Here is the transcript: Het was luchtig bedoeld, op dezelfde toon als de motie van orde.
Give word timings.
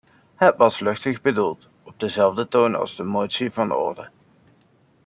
Het 0.35 0.55
was 0.57 0.79
luchtig 0.79 1.21
bedoeld, 1.21 1.69
op 1.83 1.99
dezelfde 1.99 2.47
toon 2.47 2.75
als 2.75 2.95
de 2.95 3.03
motie 3.03 3.51
van 3.51 3.71
orde. 3.75 4.09